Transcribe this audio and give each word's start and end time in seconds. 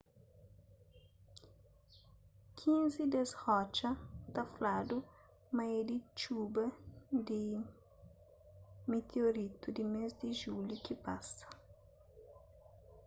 kinzi 2.57 3.01
des 3.13 3.31
rotxa 3.43 3.91
ta 4.33 4.41
fladu 4.53 4.97
ma 5.55 5.63
é 5.77 5.79
di 5.89 5.97
txuba 6.17 6.65
di 7.27 7.41
mitiorítu 8.91 9.67
di 9.77 9.83
mês 9.93 10.11
di 10.21 10.29
julhu 10.39 10.75
ki 10.85 10.93
pasa 11.05 11.45